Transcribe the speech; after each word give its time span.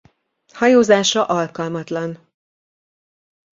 Hajózásra 0.53 1.23
alkalmatlan. 1.25 2.19